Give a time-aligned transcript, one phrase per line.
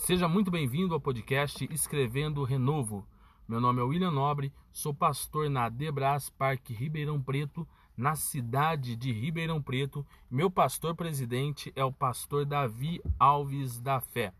[0.00, 3.06] Seja muito bem-vindo ao podcast Escrevendo Renovo.
[3.46, 7.66] Meu nome é William Nobre, sou pastor na Debras Parque Ribeirão Preto,
[7.96, 10.04] na cidade de Ribeirão Preto.
[10.30, 14.32] Meu pastor presidente é o pastor Davi Alves da Fé.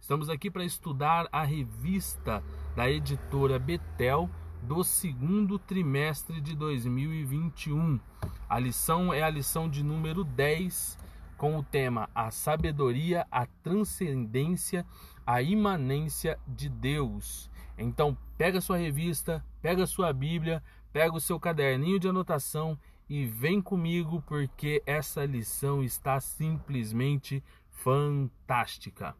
[0.00, 2.42] Estamos aqui para estudar a revista
[2.74, 4.30] da editora Betel
[4.62, 8.00] do segundo trimestre de 2021.
[8.48, 10.98] A lição é a lição de número 10
[11.42, 14.86] com o tema A Sabedoria, a Transcendência,
[15.26, 17.50] a Imanência de Deus.
[17.76, 22.78] Então, pega sua revista, pega sua Bíblia, pega o seu caderninho de anotação
[23.08, 29.16] e vem comigo porque essa lição está simplesmente fantástica.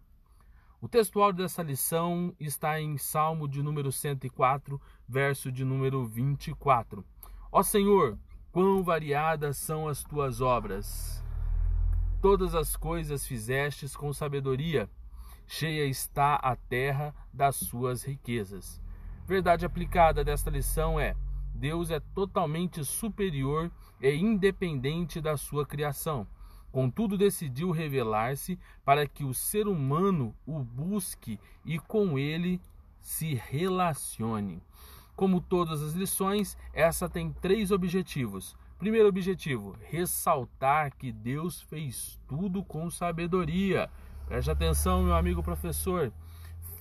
[0.81, 7.05] O textual dessa lição está em Salmo de número 104, verso de número 24.
[7.51, 8.17] Ó Senhor,
[8.53, 11.22] quão variadas são as tuas obras!
[12.23, 14.89] Todas as coisas fizestes com sabedoria,
[15.45, 18.81] cheia está a terra das suas riquezas.
[19.27, 21.17] Verdade aplicada desta lição é:
[21.53, 26.25] Deus é totalmente superior e independente da sua criação.
[26.71, 32.61] Contudo, decidiu revelar-se para que o ser humano o busque e com ele
[33.01, 34.63] se relacione.
[35.17, 42.65] Como todas as lições, essa tem três objetivos: Primeiro objetivo: ressaltar que Deus fez tudo
[42.65, 43.89] com sabedoria.
[44.27, 46.13] Preste atenção, meu amigo professor.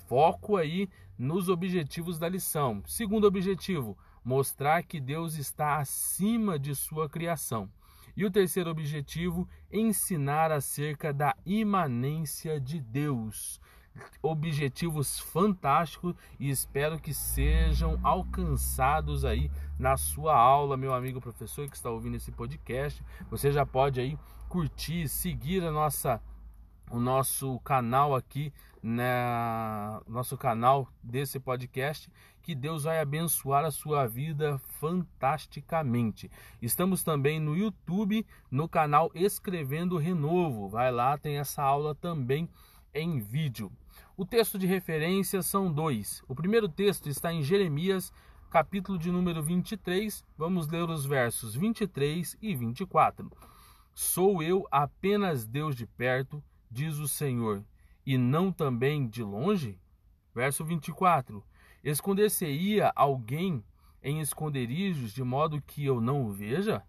[0.08, 2.82] Foco aí nos objetivos da lição.
[2.88, 7.70] Segundo objetivo: mostrar que Deus está acima de sua criação.
[8.18, 13.62] E o terceiro objetivo: ensinar acerca da imanência de Deus
[14.22, 21.76] objetivos fantásticos e espero que sejam alcançados aí na sua aula, meu amigo professor que
[21.76, 23.04] está ouvindo esse podcast.
[23.30, 26.22] Você já pode aí curtir, seguir a nossa
[26.92, 28.54] o nosso canal aqui,
[28.84, 29.06] né,
[30.06, 36.30] nosso canal desse podcast, que Deus vai abençoar a sua vida fantasticamente.
[36.62, 40.68] Estamos também no YouTube, no canal Escrevendo Renovo.
[40.68, 42.50] Vai lá, tem essa aula também
[42.94, 43.72] em vídeo.
[44.22, 46.22] O texto de referência são dois.
[46.28, 48.14] O primeiro texto está em Jeremias,
[48.52, 50.24] capítulo de número 23.
[50.38, 53.32] Vamos ler os versos 23 e 24.
[53.96, 56.40] Sou eu apenas Deus de perto,
[56.70, 57.66] diz o Senhor,
[58.06, 59.80] e não também de longe?
[60.36, 61.44] Verso 24.
[61.84, 63.64] Esconder-se-ia alguém
[64.04, 66.84] em esconderijos de modo que eu não o veja?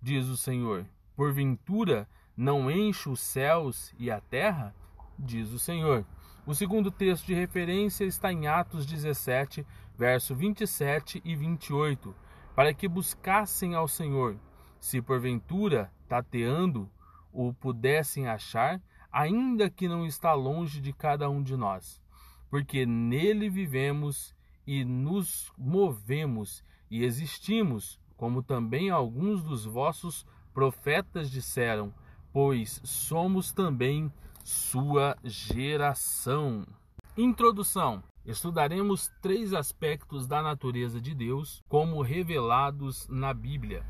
[0.00, 0.86] Diz o Senhor.
[1.14, 4.74] Porventura não encho os céus e a terra?
[5.18, 6.06] diz o Senhor.
[6.48, 9.66] O segundo texto de referência está em Atos 17,
[9.98, 12.14] verso 27 e 28,
[12.56, 14.34] para que buscassem ao Senhor,
[14.80, 16.90] se porventura, tateando,
[17.30, 18.80] o pudessem achar,
[19.12, 22.00] ainda que não está longe de cada um de nós,
[22.48, 24.34] porque nele vivemos
[24.66, 31.92] e nos movemos e existimos, como também alguns dos vossos profetas disseram,
[32.32, 34.10] pois somos também
[34.48, 36.66] sua geração.
[37.18, 43.84] Introdução: Estudaremos três aspectos da natureza de Deus como revelados na Bíblia: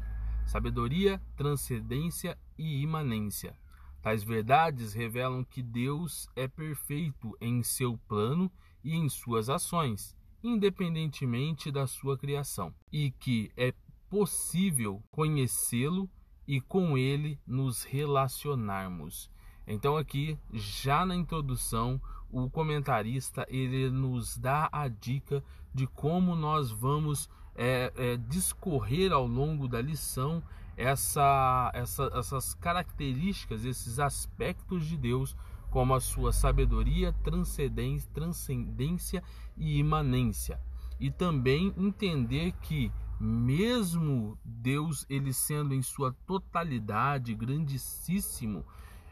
[0.45, 3.57] sabedoria, transcendência e imanência.
[4.03, 8.51] Tais verdades revelam que Deus é perfeito em seu plano
[8.83, 13.73] e em suas ações, independentemente da sua criação, e que é
[14.11, 16.11] possível conhecê-lo
[16.49, 19.31] e com ele nos relacionarmos.
[19.71, 22.01] Então aqui, já na introdução,
[22.33, 29.27] o comentarista ele nos dá a dica de como nós vamos é, é, discorrer ao
[29.27, 30.43] longo da lição
[30.75, 35.37] essa, essa, essas características, esses aspectos de Deus,
[35.71, 39.23] como a sua sabedoria, transcendência, transcendência
[39.55, 40.59] e imanência.
[40.99, 42.91] E também entender que
[43.21, 48.65] mesmo Deus ele sendo em sua totalidade grandíssimo,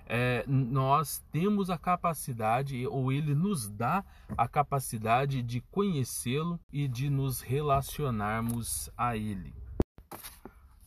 [0.07, 4.05] é, nós temos a capacidade, ou ele nos dá
[4.37, 9.53] a capacidade de conhecê-lo e de nos relacionarmos a ele.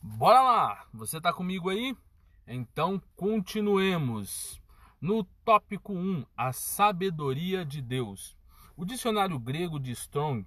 [0.02, 0.86] Bora lá!
[0.94, 1.94] Você está comigo aí?
[2.46, 4.60] Então continuemos.
[5.00, 8.36] No tópico 1, a sabedoria de Deus.
[8.76, 10.46] O dicionário grego de Strong,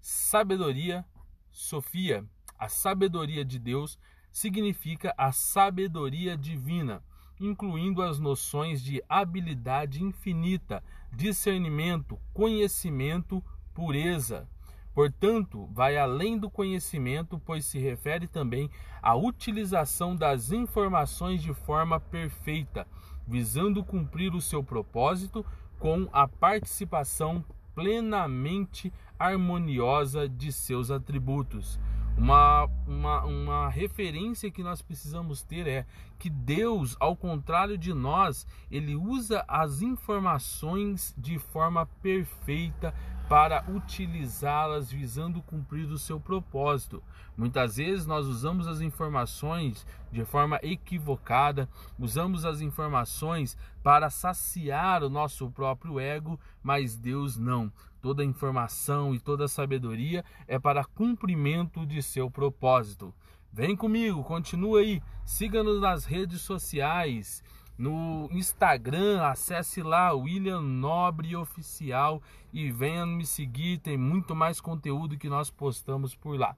[0.00, 1.04] sabedoria,
[1.50, 2.24] Sofia,
[2.58, 3.98] a sabedoria de Deus
[4.30, 7.02] significa a sabedoria divina
[7.40, 10.82] incluindo as noções de habilidade infinita,
[11.12, 13.42] discernimento, conhecimento,
[13.74, 14.48] pureza.
[14.94, 18.68] Portanto, vai além do conhecimento, pois se refere também
[19.00, 22.86] à utilização das informações de forma perfeita,
[23.26, 25.46] visando cumprir o seu propósito
[25.78, 27.44] com a participação
[27.74, 31.78] plenamente harmoniosa de seus atributos.
[32.18, 35.86] Uma, uma, uma referência que nós precisamos ter é
[36.18, 42.92] que Deus, ao contrário de nós, ele usa as informações de forma perfeita
[43.28, 47.02] para utilizá-las visando cumprir o seu propósito.
[47.36, 51.68] Muitas vezes nós usamos as informações de forma equivocada,
[51.98, 57.70] usamos as informações para saciar o nosso próprio ego, mas Deus não.
[58.00, 63.14] Toda informação e toda sabedoria é para cumprimento de seu propósito.
[63.52, 67.42] Vem comigo, continua aí, siga-nos nas redes sociais
[67.78, 72.20] no Instagram, acesse lá William Nobre Oficial
[72.52, 76.56] e venha me seguir, tem muito mais conteúdo que nós postamos por lá.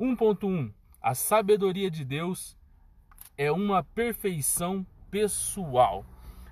[0.00, 2.56] 1.1 A sabedoria de Deus
[3.36, 6.06] é uma perfeição pessoal.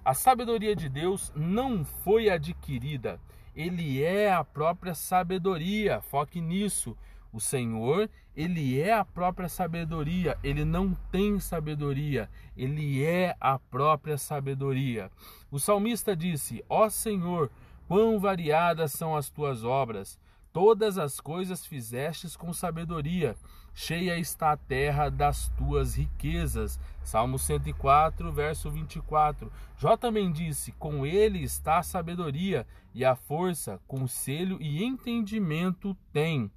[0.04, 3.18] A sabedoria de Deus não foi adquirida,
[3.54, 6.00] ele é a própria sabedoria.
[6.00, 6.96] Foque nisso.
[7.32, 14.18] O Senhor, ele é a própria sabedoria, ele não tem sabedoria, ele é a própria
[14.18, 15.10] sabedoria.
[15.50, 17.48] O salmista disse: Ó Senhor,
[17.86, 20.18] quão variadas são as tuas obras,
[20.52, 23.36] todas as coisas fizestes com sabedoria,
[23.74, 26.78] cheia está a terra das tuas riquezas.
[27.02, 29.50] Salmo 104, verso 24.
[29.76, 36.50] Jó também disse: Com ele está a sabedoria e a força, conselho e entendimento tem.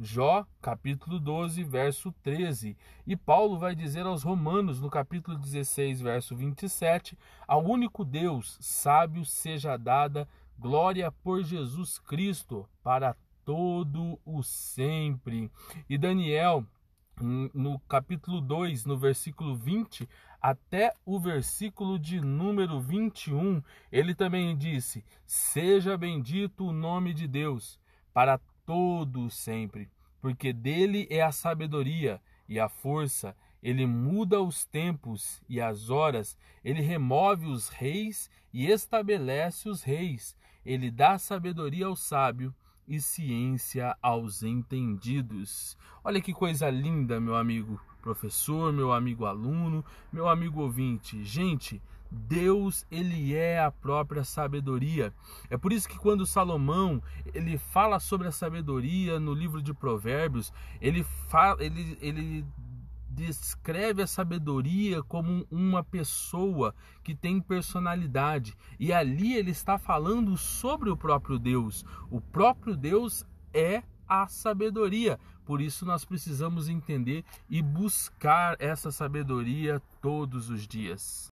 [0.00, 2.76] Jó, capítulo 12, verso 13.
[3.04, 7.18] E Paulo vai dizer aos Romanos, no capítulo 16, verso 27,
[7.48, 13.16] ao único Deus, sábio seja dada glória por Jesus Cristo para
[13.48, 15.50] todo o sempre.
[15.88, 16.66] E Daniel,
[17.18, 20.06] no capítulo 2, no versículo 20,
[20.38, 27.80] até o versículo de número 21, ele também disse: Seja bendito o nome de Deus
[28.12, 29.88] para todo sempre,
[30.20, 33.34] porque dele é a sabedoria e a força.
[33.62, 40.36] Ele muda os tempos e as horas, ele remove os reis e estabelece os reis.
[40.66, 42.54] Ele dá sabedoria ao sábio
[42.88, 45.76] e ciência aos entendidos.
[46.02, 51.22] Olha que coisa linda, meu amigo professor, meu amigo aluno, meu amigo ouvinte.
[51.22, 55.12] Gente, Deus, ele é a própria sabedoria.
[55.50, 57.02] É por isso que quando Salomão,
[57.34, 62.46] ele fala sobre a sabedoria no livro de Provérbios, ele fala, ele, ele
[63.18, 66.72] descreve a sabedoria como uma pessoa
[67.02, 68.56] que tem personalidade.
[68.78, 71.84] E ali ele está falando sobre o próprio Deus.
[72.10, 75.18] O próprio Deus é a sabedoria.
[75.44, 81.28] Por isso nós precisamos entender e buscar essa sabedoria todos os dias.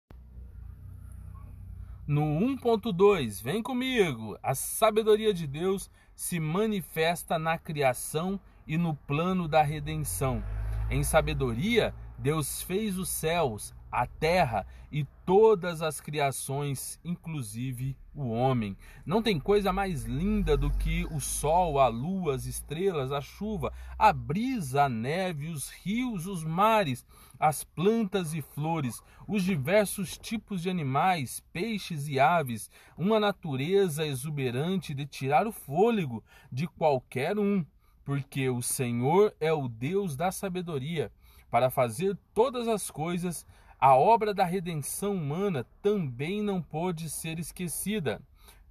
[2.06, 4.38] No 1.2, vem comigo.
[4.42, 10.42] A sabedoria de Deus se manifesta na criação e no plano da redenção.
[10.90, 18.76] Em sabedoria, Deus fez os céus, a terra e todas as criações, inclusive o homem.
[19.04, 23.72] Não tem coisa mais linda do que o sol, a lua, as estrelas, a chuva,
[23.98, 27.04] a brisa, a neve, os rios, os mares,
[27.40, 34.92] as plantas e flores, os diversos tipos de animais, peixes e aves, uma natureza exuberante
[34.92, 36.22] de tirar o fôlego
[36.53, 37.64] de qualquer um,
[38.05, 41.11] porque o Senhor é o Deus da sabedoria
[41.51, 43.46] para fazer todas as coisas
[43.84, 48.19] a obra da redenção humana também não pode ser esquecida.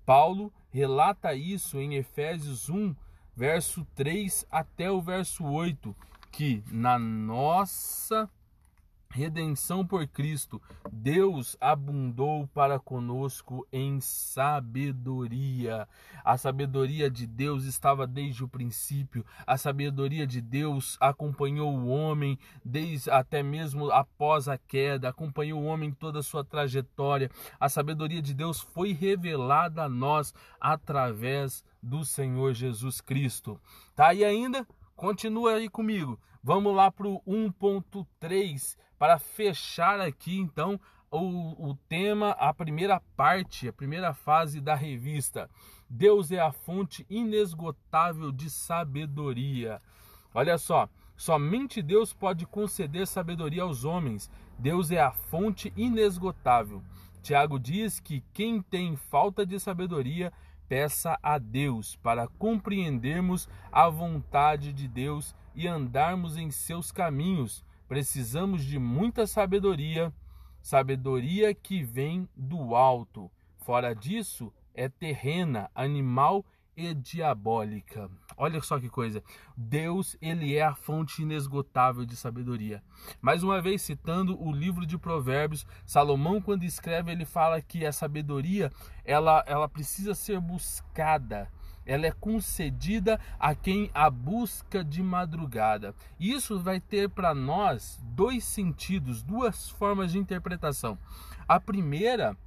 [0.05, 2.95] Paulo relata isso em Efésios 1,
[3.35, 5.95] verso 3 até o verso 8,
[6.31, 8.27] que na nossa
[9.13, 10.59] redenção por Cristo,
[10.91, 15.87] Deus abundou para conosco em sabedoria.
[16.25, 22.39] A sabedoria de Deus estava desde o princípio, a sabedoria de Deus acompanhou o homem
[22.65, 27.29] desde até mesmo após a queda, acompanhou o homem toda a sua trajetória.
[27.59, 33.61] A sabedoria de Deus foi revelada a nós através do Senhor Jesus Cristo.
[33.95, 34.65] Tá aí ainda?
[34.95, 36.19] Continua aí comigo.
[36.45, 40.77] Vamos lá para o 1.3 para fechar aqui então
[41.09, 45.49] o, o tema, a primeira parte, a primeira fase da revista.
[45.89, 49.81] Deus é a fonte inesgotável de sabedoria.
[50.33, 54.29] Olha só, somente Deus pode conceder sabedoria aos homens.
[54.59, 56.83] Deus é a fonte inesgotável.
[57.21, 60.33] Tiago diz que quem tem falta de sabedoria,
[60.67, 67.63] peça a Deus para compreendermos a vontade de Deus e andarmos em seus caminhos.
[67.87, 70.13] Precisamos de muita sabedoria,
[70.61, 73.29] sabedoria que vem do alto.
[73.57, 76.45] Fora disso, é terrena, animal
[76.75, 78.09] e diabólica.
[78.35, 79.23] Olha só que coisa.
[79.55, 82.83] Deus, ele é a fonte inesgotável de sabedoria.
[83.21, 87.91] Mais uma vez citando o livro de Provérbios, Salomão quando escreve, ele fala que a
[87.91, 88.71] sabedoria,
[89.05, 91.49] ela ela precisa ser buscada.
[91.85, 95.93] Ela é concedida a quem a busca de madrugada.
[96.19, 100.97] Isso vai ter para nós dois sentidos, duas formas de interpretação.
[101.47, 102.37] A primeira,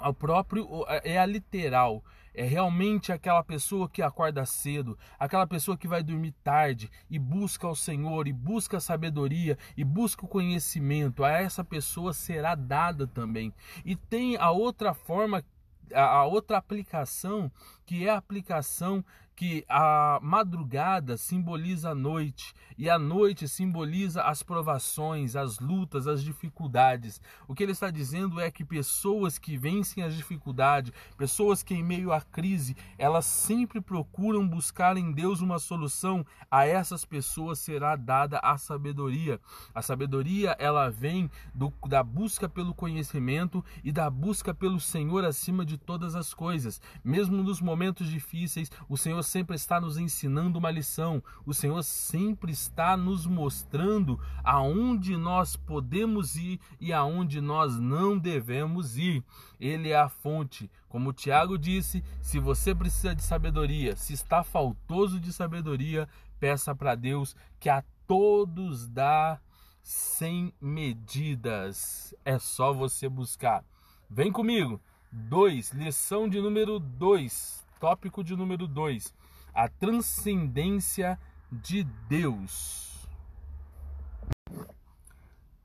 [0.00, 0.66] o próprio
[1.04, 2.02] é a literal
[2.38, 7.66] é realmente aquela pessoa que acorda cedo, aquela pessoa que vai dormir tarde e busca
[7.66, 13.08] o Senhor, e busca a sabedoria, e busca o conhecimento, a essa pessoa será dada
[13.08, 13.52] também.
[13.84, 15.44] E tem a outra forma,
[15.92, 17.50] a outra aplicação,
[17.88, 19.02] que é a aplicação
[19.38, 26.24] que a madrugada simboliza a noite e a noite simboliza as provações, as lutas, as
[26.24, 27.20] dificuldades.
[27.46, 31.84] O que ele está dizendo é que pessoas que vencem as dificuldades, pessoas que em
[31.84, 36.26] meio à crise, elas sempre procuram buscar em Deus uma solução.
[36.50, 39.40] A essas pessoas será dada a sabedoria.
[39.72, 45.64] A sabedoria ela vem do, da busca pelo conhecimento e da busca pelo Senhor acima
[45.64, 46.80] de todas as coisas.
[47.04, 47.77] Mesmo nos momentos
[48.08, 54.20] difíceis, o Senhor sempre está nos ensinando uma lição, o Senhor sempre está nos mostrando
[54.42, 59.24] aonde nós podemos ir e aonde nós não devemos ir.
[59.60, 60.70] Ele é a fonte.
[60.88, 66.08] Como o Tiago disse, se você precisa de sabedoria, se está faltoso de sabedoria,
[66.38, 69.40] peça para Deus que a todos dá
[69.82, 72.14] sem medidas.
[72.24, 73.64] É só você buscar.
[74.08, 74.80] Vem comigo.
[75.10, 79.14] 2, lição de número 2, tópico de número 2
[79.54, 81.18] a transcendência
[81.50, 83.08] de Deus.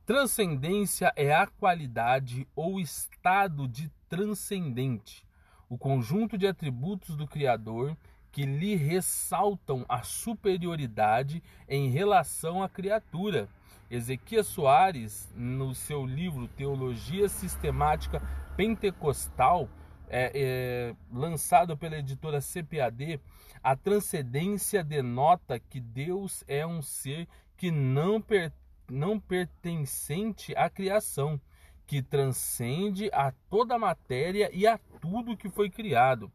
[0.05, 5.25] Transcendência é a qualidade ou estado de transcendente,
[5.69, 7.95] o conjunto de atributos do Criador
[8.31, 13.47] que lhe ressaltam a superioridade em relação à criatura.
[13.91, 18.19] Ezequias Soares, no seu livro Teologia Sistemática
[18.57, 19.69] Pentecostal,
[20.15, 23.19] é, é, lançado pela editora CPAD,
[23.63, 27.27] a transcendência denota que Deus é um ser
[27.57, 28.53] que não, per,
[28.87, 31.41] não pertencente à criação,
[31.87, 36.31] que transcende a toda a matéria e a tudo que foi criado.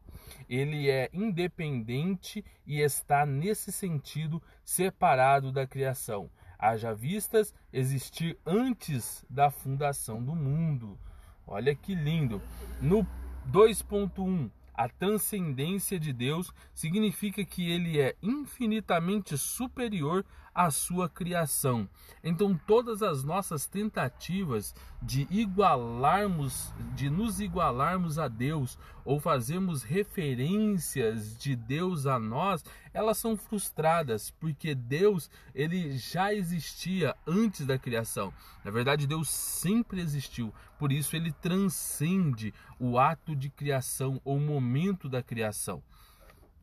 [0.49, 6.29] Ele é independente e está, nesse sentido, separado da criação.
[6.57, 10.99] Haja vistas existir antes da fundação do mundo.
[11.47, 12.41] Olha que lindo.
[12.79, 13.07] No
[13.51, 20.23] 2.1 a transcendência de Deus significa que ele é infinitamente superior
[20.55, 21.85] à sua criação.
[22.23, 28.79] Então, todas as nossas tentativas de igualarmos, de nos igualarmos a Deus
[29.09, 32.63] ou fazermos referências de Deus a nós,
[32.93, 38.31] elas são frustradas, porque Deus, ele já existia antes da criação.
[38.63, 40.53] Na verdade, Deus sempre existiu.
[40.77, 45.81] Por isso ele transcende o ato de criação ou momento da criação.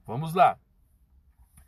[0.06, 0.56] Vamos lá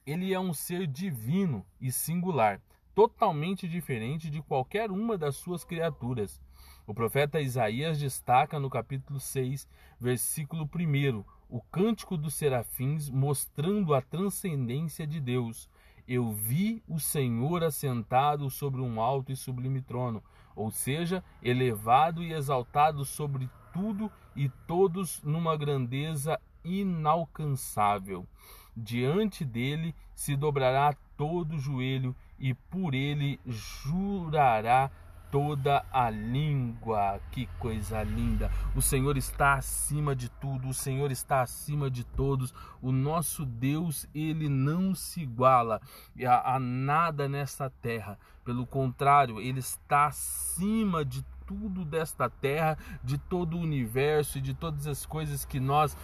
[0.06, 2.62] ele é um ser divino e singular,
[2.94, 6.40] totalmente diferente de qualquer uma das suas criaturas.
[6.88, 9.68] O profeta Isaías destaca no capítulo 6,
[10.00, 15.68] versículo 1, o cântico dos serafins mostrando a transcendência de Deus.
[16.08, 20.22] Eu vi o Senhor assentado sobre um alto e sublime trono,
[20.56, 28.26] ou seja, elevado e exaltado sobre tudo e todos numa grandeza inalcançável.
[28.74, 34.90] Diante dele se dobrará todo o joelho e por ele jurará
[35.30, 37.20] toda a língua.
[37.30, 38.50] Que coisa linda!
[38.74, 42.54] O Senhor está acima de tudo, o Senhor está acima de todos.
[42.80, 45.80] O nosso Deus, ele não se iguala
[46.26, 48.18] a, a nada nesta terra.
[48.44, 54.52] Pelo contrário, ele está acima de tudo desta terra, de todo o universo e de
[54.52, 55.96] todas as coisas que nós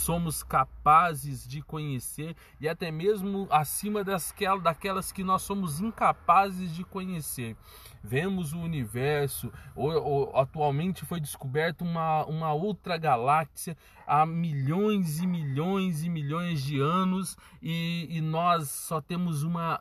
[0.00, 6.84] somos capazes de conhecer e até mesmo acima dasquelas, daquelas que nós somos incapazes de
[6.84, 7.56] conhecer.
[8.02, 13.76] Vemos o universo, ou, ou, atualmente foi descoberta uma, uma outra galáxia
[14.06, 19.80] há milhões e milhões e milhões de anos e, e nós só temos uma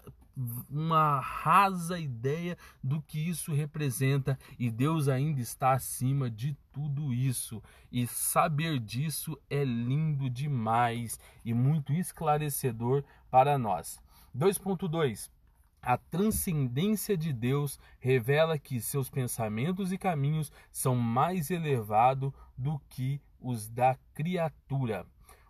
[0.70, 7.62] uma rasa ideia do que isso representa e Deus ainda está acima de tudo isso.
[7.92, 14.00] E saber disso é lindo demais e muito esclarecedor para nós.
[14.36, 15.30] 2.2
[15.82, 23.22] a transcendência de Deus revela que seus pensamentos e caminhos são mais elevados do que
[23.40, 25.06] os da criatura.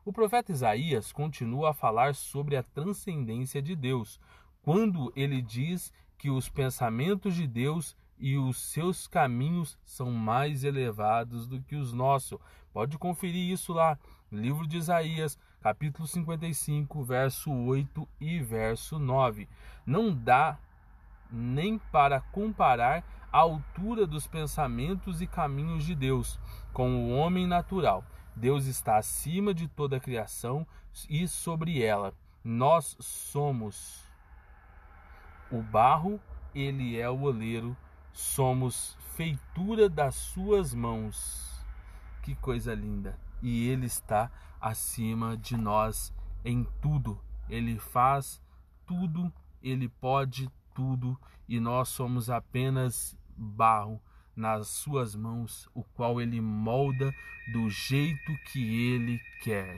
[0.06, 4.20] O profeta Isaías continua a falar sobre a transcendência de Deus,
[4.62, 11.48] quando ele diz que os pensamentos de Deus e os seus caminhos são mais elevados
[11.48, 12.38] do que os nossos.
[12.74, 13.98] Pode conferir isso lá,
[14.32, 19.48] livro de Isaías, capítulo 55, verso 8 e verso 9.
[19.86, 20.60] Não dá
[21.32, 26.40] nem para comparar a altura dos pensamentos e caminhos de Deus
[26.74, 28.04] com o homem natural.
[28.36, 30.66] Deus está acima de toda a criação
[31.10, 32.14] e sobre ela.
[32.44, 34.09] Nós somos
[35.52, 36.20] o barro,
[36.54, 37.76] ele é o oleiro,
[38.12, 41.66] somos feitura das suas mãos.
[42.22, 43.20] Que coisa linda!
[43.42, 46.14] E ele está acima de nós
[46.44, 47.20] em tudo.
[47.50, 48.42] Ele faz
[48.86, 54.02] tudo, ele pode tudo e nós somos apenas barro
[54.36, 57.12] nas suas mãos, o qual ele molda
[57.52, 59.76] do jeito que ele quer.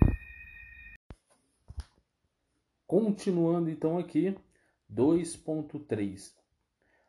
[2.86, 4.38] Continuando então aqui,
[4.94, 6.36] 2.3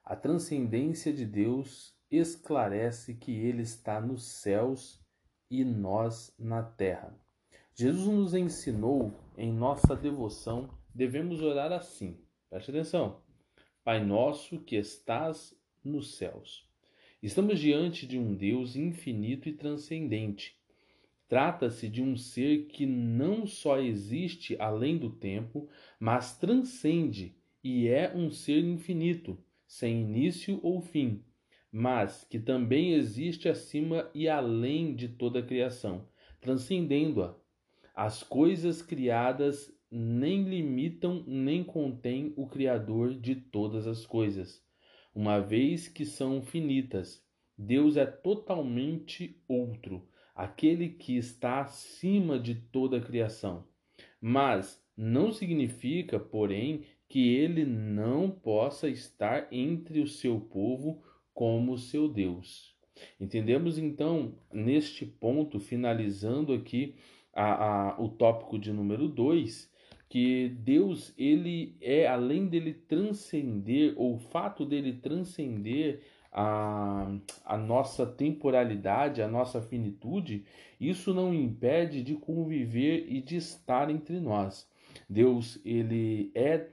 [0.04, 5.04] A transcendência de Deus esclarece que ele está nos céus
[5.50, 7.12] e nós na terra.
[7.74, 12.20] Jesus nos ensinou em nossa devoção, devemos orar assim.
[12.48, 13.20] Preste atenção.
[13.82, 15.52] Pai nosso que estás
[15.84, 16.64] nos céus.
[17.20, 20.56] Estamos diante de um Deus infinito e transcendente.
[21.26, 28.12] Trata-se de um ser que não só existe além do tempo, mas transcende e é
[28.14, 31.24] um ser infinito, sem início ou fim,
[31.70, 36.08] mas que também existe acima e além de toda a criação,
[36.40, 37.34] transcendendo-a.
[37.94, 44.62] As coisas criadas nem limitam nem contêm o Criador de todas as coisas
[45.14, 47.22] uma vez que são finitas.
[47.56, 53.66] Deus é totalmente outro, aquele que está acima de toda a criação.
[54.20, 61.02] Mas não significa, porém, que ele não possa estar entre o seu povo
[61.34, 62.74] como seu Deus.
[63.20, 66.94] Entendemos então, neste ponto, finalizando aqui
[67.30, 69.70] a, a, o tópico de número 2,
[70.08, 76.00] que Deus ele é além dele transcender ou o fato dele transcender
[76.32, 80.46] a, a nossa temporalidade, a nossa finitude,
[80.80, 84.66] isso não impede de conviver e de estar entre nós.
[85.10, 86.70] Deus ele é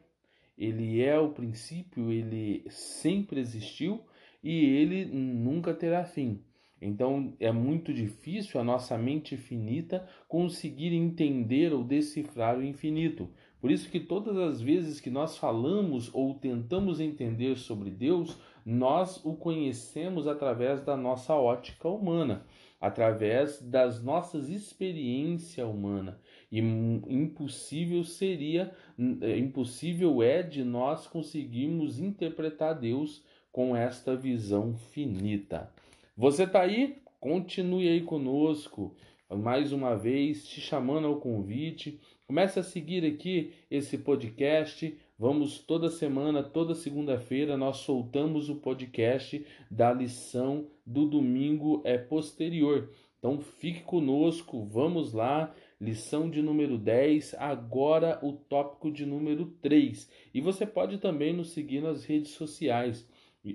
[0.59, 4.01] ele é o princípio, ele sempre existiu
[4.43, 6.43] e ele nunca terá fim.
[6.81, 13.29] Então é muito difícil a nossa mente finita conseguir entender ou decifrar o infinito.
[13.59, 19.23] Por isso que todas as vezes que nós falamos ou tentamos entender sobre Deus, nós
[19.25, 22.45] o conhecemos através da nossa ótica humana,
[22.79, 26.15] através das nossas experiências humanas.
[26.51, 28.73] E impossível seria,
[29.21, 35.71] é, impossível é de nós conseguirmos interpretar Deus com esta visão finita.
[36.17, 37.01] Você está aí?
[37.19, 38.95] Continue aí conosco.
[39.29, 41.99] Mais uma vez, te chamando ao convite.
[42.25, 44.97] Comece a seguir aqui esse podcast.
[45.17, 52.89] Vamos toda semana, toda segunda-feira, nós soltamos o podcast da lição do domingo é posterior.
[53.17, 55.53] Então fique conosco, vamos lá.
[55.79, 60.09] Lição de número 10, agora o tópico de número 3.
[60.33, 63.07] E você pode também nos seguir nas redes sociais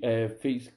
[0.03, 0.31] é,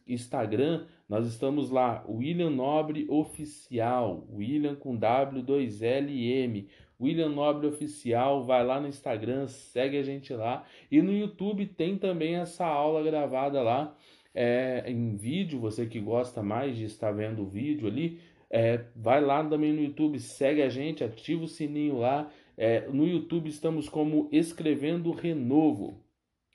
[0.06, 6.68] Instagram, nós estamos lá, William Nobre Oficial, William com W2LM,
[7.00, 10.66] William Nobre Oficial, vai lá no Instagram, segue a gente lá.
[10.92, 13.96] E no YouTube tem também essa aula gravada lá
[14.34, 19.22] é, em vídeo, você que gosta mais de estar vendo o vídeo ali, é, vai
[19.22, 22.32] lá também no YouTube, segue a gente, ativa o sininho lá.
[22.56, 26.04] É, no YouTube estamos como Escrevendo Renovo.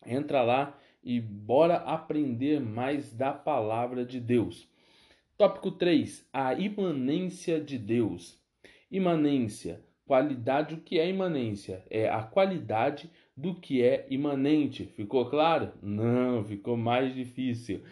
[0.04, 4.68] Entra lá e bora aprender mais da palavra de Deus.
[5.36, 8.40] Tópico 3: a imanência de Deus.
[8.90, 10.74] Imanência, qualidade.
[10.74, 11.84] O que é imanência?
[11.90, 14.84] É a qualidade do que é imanente.
[14.84, 15.72] Ficou claro?
[15.82, 17.82] Não, ficou mais difícil.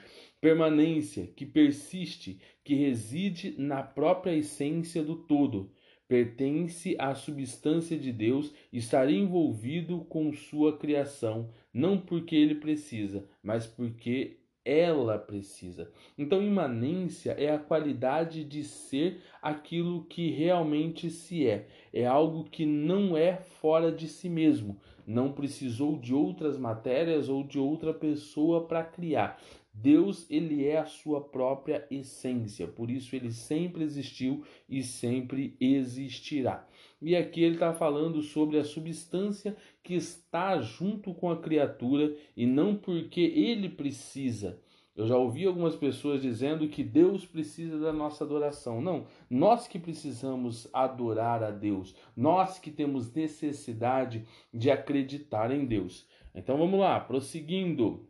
[0.40, 5.70] Permanência, que persiste, que reside na própria essência do todo
[6.11, 13.24] pertence à substância de Deus e estaria envolvido com sua criação, não porque ele precisa,
[13.40, 15.88] mas porque ela precisa.
[16.18, 21.68] Então, imanência é a qualidade de ser aquilo que realmente se é.
[21.92, 27.44] É algo que não é fora de si mesmo, não precisou de outras matérias ou
[27.44, 29.40] de outra pessoa para criar.
[29.81, 36.66] Deus, ele é a sua própria essência, por isso ele sempre existiu e sempre existirá.
[37.01, 42.45] E aqui ele está falando sobre a substância que está junto com a criatura e
[42.45, 44.61] não porque ele precisa.
[44.95, 48.83] Eu já ouvi algumas pessoas dizendo que Deus precisa da nossa adoração.
[48.83, 56.07] Não, nós que precisamos adorar a Deus, nós que temos necessidade de acreditar em Deus.
[56.35, 58.10] Então vamos lá, prosseguindo.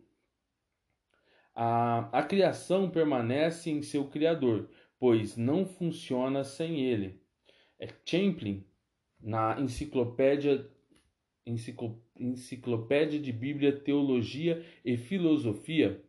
[1.54, 7.20] A, a criação permanece em seu Criador, pois não funciona sem ele.
[7.78, 8.64] É Champlin,
[9.20, 10.66] na enciclopédia,
[12.16, 16.02] enciclopédia de Bíblia, Teologia e Filosofia,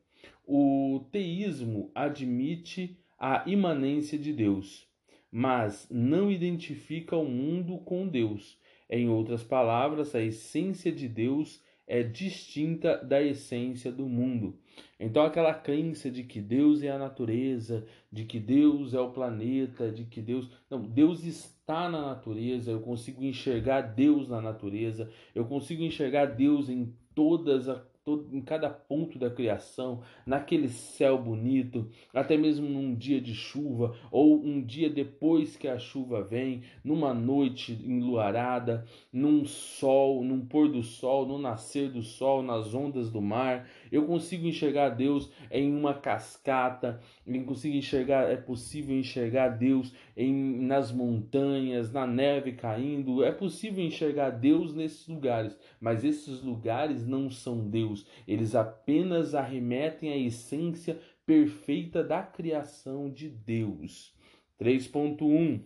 [0.46, 4.88] o teísmo admite a imanência de Deus,
[5.32, 8.60] mas não identifica o mundo com Deus.
[8.90, 14.58] Em outras palavras, a essência de Deus é distinta da essência do mundo.
[14.98, 19.92] Então, aquela crença de que Deus é a natureza, de que Deus é o planeta,
[19.92, 20.50] de que Deus.
[20.70, 26.70] Não, Deus está na natureza, eu consigo enxergar Deus na natureza, eu consigo enxergar Deus
[26.70, 32.96] em todas as todo, em cada ponto da criação, naquele céu bonito, até mesmo num
[32.96, 39.46] dia de chuva ou um dia depois que a chuva vem, numa noite enluarada, num
[39.46, 43.68] sol, num pôr do sol, no nascer do sol, nas ondas do mar.
[43.92, 50.62] Eu consigo enxergar Deus em uma cascata, eu consigo enxergar, é possível enxergar Deus em
[50.62, 53.24] nas montanhas, na neve caindo.
[53.24, 58.08] É possível enxergar Deus nesses lugares, mas esses lugares não são Deus.
[58.28, 64.16] Eles apenas arremetem à essência perfeita da criação de Deus.
[64.60, 65.62] 3.1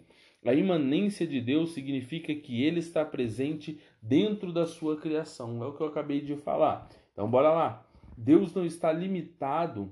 [0.46, 5.64] a imanência de Deus significa que ele está presente dentro da sua criação.
[5.64, 6.88] É o que eu acabei de falar.
[7.12, 7.85] Então, bora lá.
[8.18, 9.92] Deus não está limitado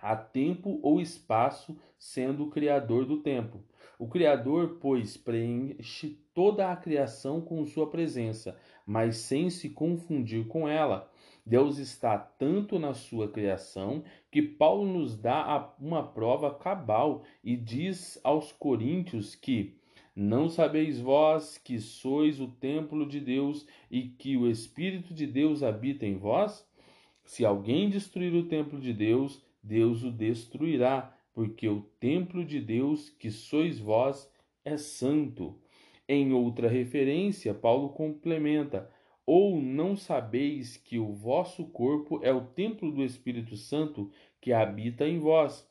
[0.00, 3.62] a tempo ou espaço, sendo o criador do tempo.
[3.98, 10.66] O criador, pois, preenche toda a criação com sua presença, mas sem se confundir com
[10.66, 11.10] ela.
[11.44, 18.18] Deus está tanto na sua criação que Paulo nos dá uma prova cabal e diz
[18.22, 19.76] aos coríntios que
[20.14, 25.62] não sabeis vós que sois o templo de Deus e que o Espírito de Deus
[25.62, 26.66] habita em vós?
[27.30, 33.08] Se alguém destruir o templo de Deus, Deus o destruirá, porque o templo de Deus,
[33.08, 34.28] que sois vós,
[34.64, 35.56] é santo.
[36.08, 38.90] Em outra referência, Paulo complementa:
[39.24, 45.06] Ou não sabeis que o vosso corpo é o templo do Espírito Santo que habita
[45.06, 45.64] em vós,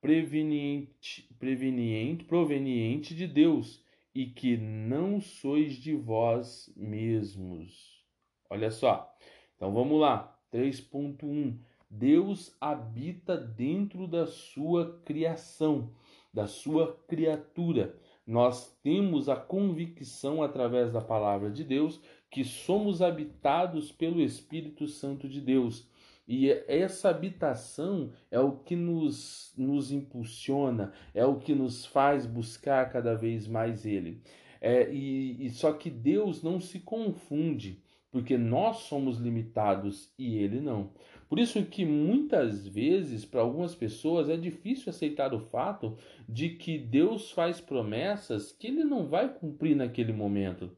[0.00, 3.84] preveniente, preveniente, proveniente de Deus,
[4.14, 8.06] e que não sois de vós mesmos?
[8.48, 9.12] Olha só.
[9.56, 10.38] Então vamos lá.
[10.52, 11.56] 3.1
[11.94, 15.90] Deus habita dentro da sua criação,
[16.32, 17.94] da sua criatura.
[18.26, 25.28] Nós temos a convicção através da palavra de Deus que somos habitados pelo Espírito Santo
[25.28, 25.86] de Deus.
[26.26, 32.90] E essa habitação é o que nos, nos impulsiona, é o que nos faz buscar
[32.90, 34.22] cada vez mais Ele.
[34.62, 37.81] É, e, e só que Deus não se confunde
[38.12, 40.92] porque nós somos limitados e ele não.
[41.30, 45.96] Por isso que muitas vezes para algumas pessoas é difícil aceitar o fato
[46.28, 50.76] de que Deus faz promessas que ele não vai cumprir naquele momento.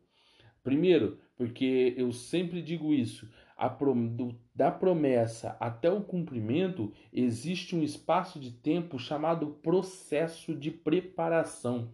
[0.62, 3.28] Primeiro, porque eu sempre digo isso,
[4.16, 11.90] do, da promessa até o cumprimento existe um espaço de tempo chamado processo de preparação.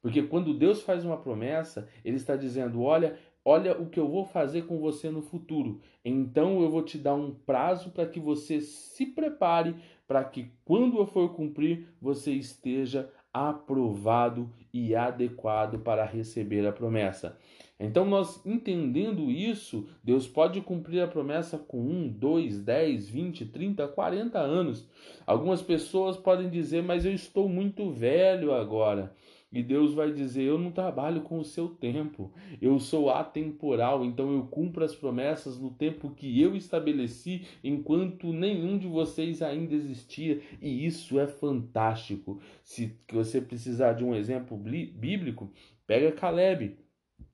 [0.00, 4.24] Porque quando Deus faz uma promessa, ele está dizendo: Olha, Olha o que eu vou
[4.24, 5.80] fazer com você no futuro.
[6.04, 9.74] Então eu vou te dar um prazo para que você se prepare
[10.06, 17.38] para que quando eu for cumprir você esteja aprovado e adequado para receber a promessa.
[17.80, 23.86] Então, nós entendendo isso, Deus pode cumprir a promessa com 1, 2, 10, 20, 30,
[23.86, 24.88] 40 anos.
[25.24, 29.14] Algumas pessoas podem dizer, mas eu estou muito velho agora.
[29.50, 32.30] E Deus vai dizer: Eu não trabalho com o seu tempo,
[32.60, 38.76] eu sou atemporal, então eu cumpro as promessas no tempo que eu estabeleci, enquanto nenhum
[38.76, 42.40] de vocês ainda existia, e isso é fantástico.
[42.62, 45.50] Se você precisar de um exemplo bíblico,
[45.86, 46.76] pega Caleb.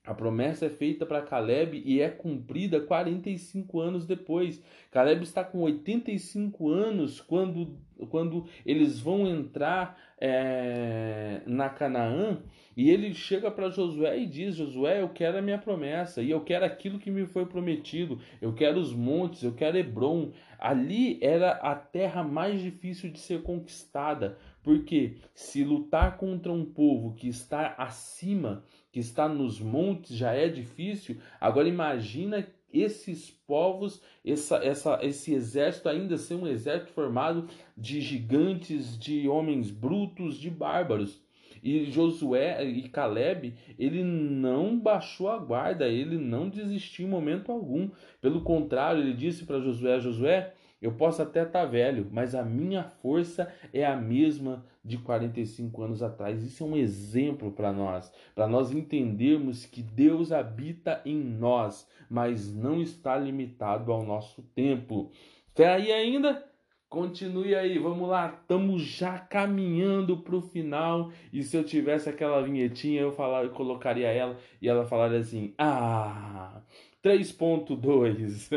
[0.06, 4.62] A promessa é feita para Caleb e é cumprida 45 anos depois.
[4.90, 7.78] Caleb está com 85 anos quando,
[8.10, 12.42] quando eles vão entrar é, na Canaã
[12.76, 16.42] E ele chega para Josué e diz: Josué, eu quero a minha promessa, e eu
[16.42, 20.32] quero aquilo que me foi prometido, eu quero os montes, eu quero Hebron.
[20.58, 27.14] Ali era a terra mais difícil de ser conquistada, porque se lutar contra um povo
[27.14, 28.64] que está acima,
[28.94, 35.88] que está nos montes, já é difícil, agora imagina esses povos, essa, essa, esse exército
[35.88, 41.20] ainda ser um exército formado de gigantes, de homens brutos, de bárbaros.
[41.60, 47.90] E Josué e Caleb, ele não baixou a guarda, ele não desistiu em momento algum.
[48.20, 52.44] Pelo contrário, ele disse para Josué: Josué, eu posso até estar tá velho, mas a
[52.44, 56.42] minha força é a mesma de 45 anos atrás.
[56.42, 62.54] Isso é um exemplo para nós, para nós entendermos que Deus habita em nós, mas
[62.54, 65.10] não está limitado ao nosso tempo.
[65.54, 66.44] Fé aí ainda?
[66.90, 71.10] Continue aí, vamos lá, estamos já caminhando para o final.
[71.32, 75.54] E se eu tivesse aquela vinhetinha, eu, falar, eu colocaria ela e ela falaria assim:
[75.56, 76.60] Ah,
[77.04, 78.48] 3.2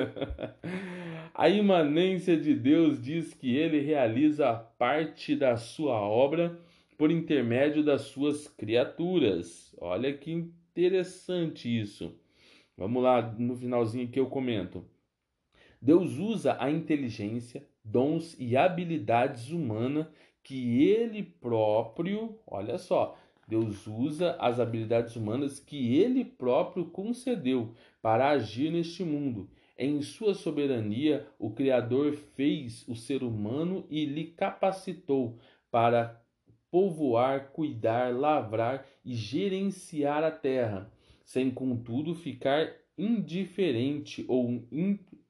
[1.36, 6.58] A imanência de Deus diz que ele realiza parte da sua obra
[6.98, 9.76] por intermédio das suas criaturas.
[9.82, 12.16] Olha que interessante isso.
[12.78, 14.86] Vamos lá, no finalzinho que eu comento.
[15.82, 20.08] Deus usa a inteligência, dons e habilidades humanas
[20.42, 28.30] que ele próprio, olha só, Deus usa as habilidades humanas que ele próprio concedeu para
[28.30, 29.50] agir neste mundo.
[29.78, 35.38] Em sua soberania, o Criador fez o ser humano e lhe capacitou
[35.72, 36.22] para
[36.70, 40.92] povoar, cuidar, lavrar e gerenciar a terra,
[41.24, 44.68] sem contudo ficar indiferente ou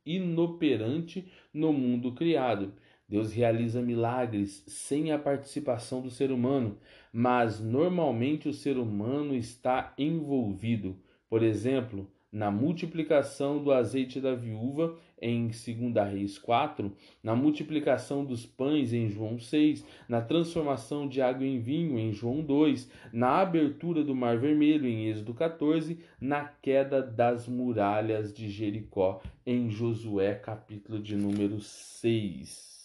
[0.05, 2.73] inoperante no mundo criado.
[3.09, 6.77] Deus realiza milagres sem a participação do ser humano,
[7.19, 10.95] mas normalmente o ser humano está envolvido.
[11.27, 18.45] Por exemplo, na multiplicação do azeite da viúva em 2 Reis 4, na multiplicação dos
[18.45, 24.03] pães em João 6, na transformação de água em vinho em João 2, na abertura
[24.03, 30.99] do Mar Vermelho em Êxodo 14, na queda das muralhas de Jericó em Josué capítulo
[30.99, 32.76] de número 6.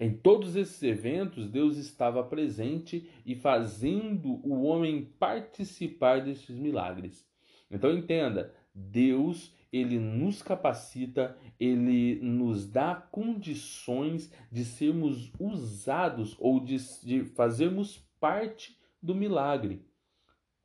[0.00, 7.28] Em todos esses eventos, Deus estava presente e fazendo o homem participar desses milagres.
[7.70, 16.78] Então entenda, Deus ele nos capacita, ele nos dá condições de sermos usados ou de,
[17.04, 19.84] de fazermos parte do milagre.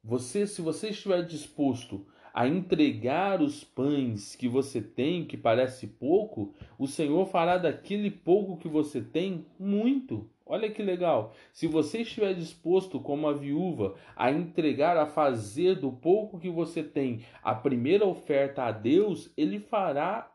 [0.01, 6.53] Você, se você estiver disposto a entregar os pães que você tem, que parece pouco,
[6.77, 10.29] o Senhor fará daquele pouco que você tem muito.
[10.45, 11.33] Olha que legal.
[11.53, 16.83] Se você estiver disposto, como a viúva, a entregar, a fazer do pouco que você
[16.83, 20.29] tem a primeira oferta a Deus, Ele fará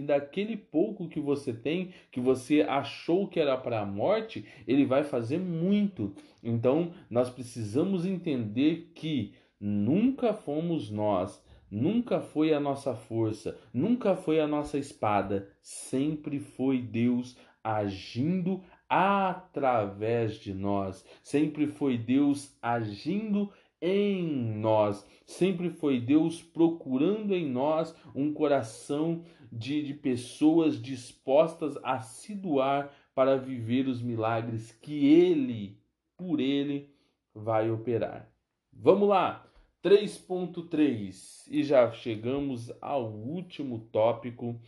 [0.00, 5.04] daquele pouco que você tem, que você achou que era para a morte, Ele vai
[5.04, 6.12] fazer muito.
[6.42, 14.40] Então, nós precisamos entender que nunca fomos nós, nunca foi a nossa força, nunca foi
[14.40, 24.22] a nossa espada, sempre foi Deus agindo através de nós, sempre foi Deus agindo em
[24.58, 32.34] nós, sempre foi Deus procurando em nós um coração de, de pessoas dispostas a se
[32.34, 35.80] doar para viver os milagres que Ele,
[36.16, 36.94] por Ele,
[37.34, 38.30] vai operar.
[38.72, 39.45] Vamos lá!
[39.86, 44.60] 3.3 e já chegamos ao último tópico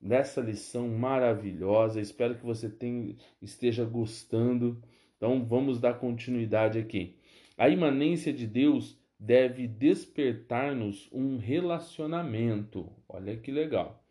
[0.00, 2.00] dessa lição maravilhosa.
[2.00, 4.80] Espero que você tenha, esteja gostando.
[5.16, 7.16] Então vamos dar continuidade aqui.
[7.58, 12.92] A imanência de Deus deve despertar-nos um relacionamento.
[13.08, 14.04] Olha que legal.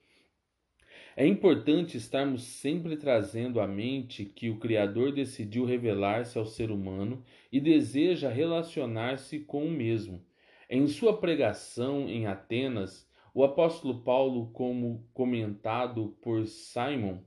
[1.15, 7.23] É importante estarmos sempre trazendo à mente que o Criador decidiu revelar-se ao ser humano
[7.49, 10.21] e deseja relacionar-se com o mesmo.
[10.75, 17.19] Em sua pregação em Atenas, o apóstolo Paulo, como comentado por Simon,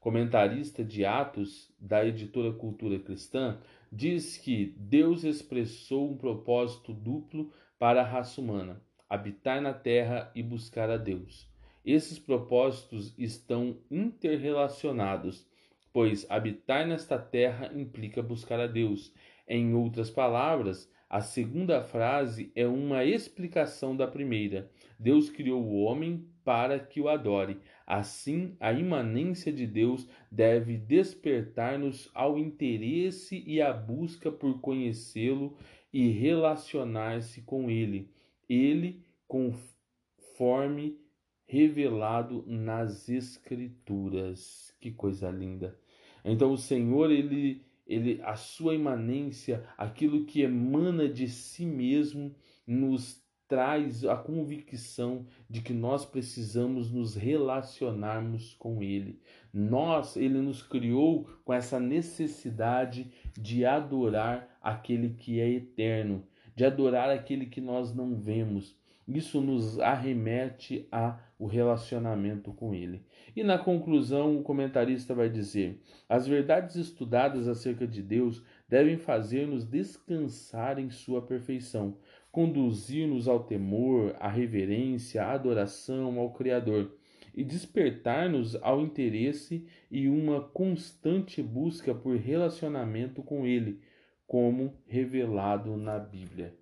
[0.00, 3.60] comentarista de Atos da editora Cultura Cristã,
[3.92, 10.42] diz que Deus expressou um propósito duplo para a raça humana: habitar na terra e
[10.42, 11.48] buscar a Deus.
[11.84, 15.46] Esses propósitos estão interrelacionados,
[15.92, 19.14] pois habitar nesta terra implica buscar a Deus.
[19.46, 24.70] Em outras palavras, a segunda frase é uma explicação da primeira.
[24.98, 27.58] Deus criou o homem para que o adore.
[27.86, 35.56] Assim, a imanência de Deus deve despertar-nos ao interesse e à busca por conhecê-lo
[35.92, 38.10] e relacionar-se com ele.
[38.48, 40.98] Ele, conforme
[41.46, 44.74] revelado nas Escrituras.
[44.78, 45.78] Que coisa linda!
[46.24, 52.34] Então, o Senhor, ele, ele, a sua imanência, aquilo que emana de si mesmo,
[52.66, 59.18] nos traz a convicção de que nós precisamos nos relacionarmos com Ele.
[59.52, 66.22] Nós, Ele nos criou com essa necessidade de adorar aquele que é eterno,
[66.54, 68.76] de adorar aquele que nós não vemos.
[69.06, 73.04] Isso nos arremete a o relacionamento com ele.
[73.38, 79.64] E na conclusão, o comentarista vai dizer: as verdades estudadas acerca de Deus devem fazer-nos
[79.64, 81.96] descansar em sua perfeição,
[82.32, 86.92] conduzir-nos ao temor, à reverência, à adoração ao Criador
[87.32, 93.78] e despertar-nos ao interesse e uma constante busca por relacionamento com Ele,
[94.26, 96.58] como revelado na Bíblia.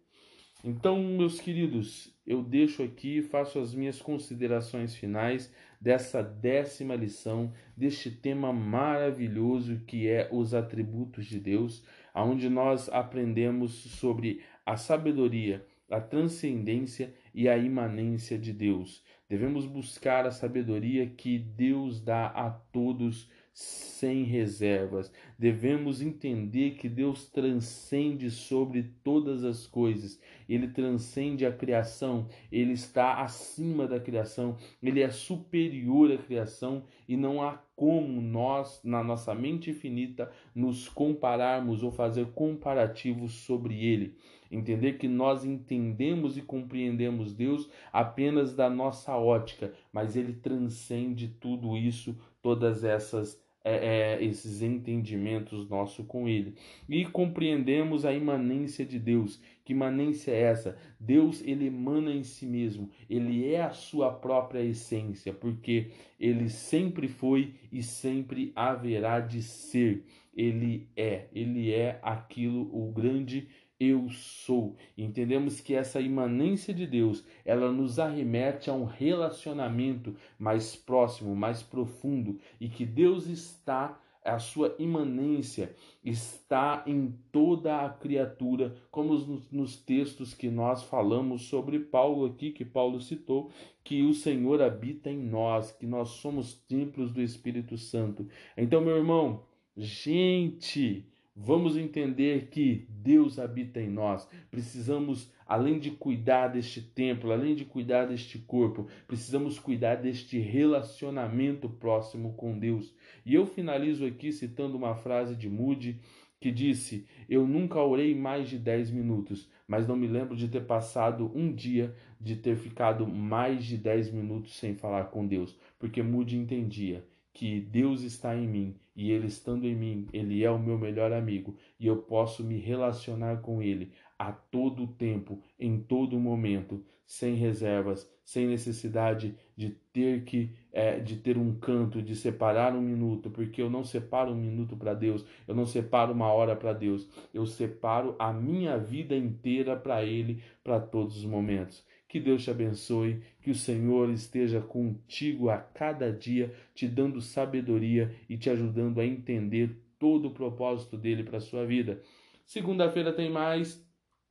[0.62, 8.10] Então, meus queridos, eu deixo aqui, faço as minhas considerações finais dessa décima lição, deste
[8.10, 11.84] tema maravilhoso que é os atributos de Deus,
[12.14, 19.04] onde nós aprendemos sobre a sabedoria, a transcendência e a imanência de Deus.
[19.28, 25.10] Devemos buscar a sabedoria que Deus dá a todos sem reservas.
[25.38, 30.20] Devemos entender que Deus transcende sobre todas as coisas.
[30.46, 37.16] Ele transcende a criação, ele está acima da criação, ele é superior à criação e
[37.16, 44.18] não há como nós, na nossa mente infinita, nos compararmos ou fazer comparativos sobre ele.
[44.50, 51.76] Entender que nós entendemos e compreendemos Deus apenas da nossa ótica, mas ele transcende tudo
[51.76, 56.54] isso, todas essas é, esses entendimentos nossos com Ele.
[56.88, 59.40] E compreendemos a imanência de Deus.
[59.64, 60.78] Que imanência é essa?
[60.98, 67.08] Deus ele emana em si mesmo, ele é a sua própria essência, porque ele sempre
[67.08, 70.04] foi e sempre haverá de ser.
[70.36, 74.76] Ele é, ele é aquilo, o grande eu sou.
[74.96, 81.62] Entendemos que essa imanência de Deus, ela nos arremete a um relacionamento mais próximo, mais
[81.62, 89.50] profundo e que Deus está a sua imanência está em toda a criatura, como nos,
[89.50, 93.50] nos, textos que nós falamos sobre Paulo aqui, que Paulo citou,
[93.84, 98.28] que o Senhor habita em nós, que nós somos templos do Espírito Santo.
[98.56, 99.44] Então, meu irmão,
[99.76, 101.06] gente,
[101.38, 104.26] Vamos entender que Deus habita em nós.
[104.50, 111.68] Precisamos, além de cuidar deste templo, além de cuidar deste corpo, precisamos cuidar deste relacionamento
[111.68, 112.94] próximo com Deus.
[113.24, 116.00] E eu finalizo aqui citando uma frase de Moody
[116.40, 120.64] que disse: Eu nunca orei mais de 10 minutos, mas não me lembro de ter
[120.64, 126.02] passado um dia de ter ficado mais de 10 minutos sem falar com Deus, porque
[126.02, 127.04] Moody entendia
[127.36, 131.12] que Deus está em mim e Ele estando em mim, Ele é o meu melhor
[131.12, 137.34] amigo e eu posso me relacionar com Ele a todo tempo, em todo momento, sem
[137.34, 143.30] reservas, sem necessidade de ter que é, de ter um canto, de separar um minuto,
[143.30, 147.06] porque eu não separo um minuto para Deus, eu não separo uma hora para Deus,
[147.34, 151.84] eu separo a minha vida inteira para Ele, para todos os momentos.
[152.08, 158.12] Que Deus te abençoe, que o Senhor esteja contigo a cada dia, te dando sabedoria
[158.28, 162.02] e te ajudando a entender todo o propósito dele para a sua vida.
[162.44, 163.88] Segunda-feira tem mais.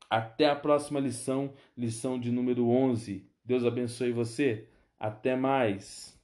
[0.09, 3.25] Até a próxima lição, lição de número 11.
[3.41, 4.67] Deus abençoe você.
[4.99, 6.14] Até mais.